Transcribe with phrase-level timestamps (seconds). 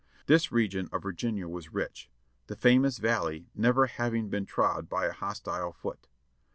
[0.25, 2.09] This region of Virginia was rich,
[2.47, 6.07] the famous valley never hav ing been trod by a hostile foot.